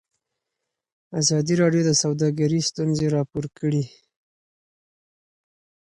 [1.19, 3.83] ازادي راډیو د سوداګري ستونزې راپور کړي.